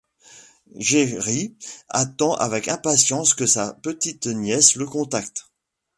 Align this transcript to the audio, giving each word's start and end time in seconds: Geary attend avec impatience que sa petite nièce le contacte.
Geary 0.79 1.53
attend 1.89 2.33
avec 2.33 2.67
impatience 2.69 3.35
que 3.35 3.45
sa 3.45 3.73
petite 3.83 4.25
nièce 4.25 4.75
le 4.75 4.87
contacte. 4.87 5.45